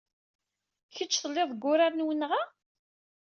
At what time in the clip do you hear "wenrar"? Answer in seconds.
1.65-1.93